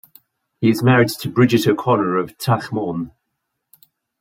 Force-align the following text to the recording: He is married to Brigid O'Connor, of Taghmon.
He 0.61 0.71
is 0.71 0.81
married 0.81 1.09
to 1.09 1.29
Brigid 1.29 1.67
O'Connor, 1.67 2.15
of 2.17 2.35
Taghmon. 2.39 3.11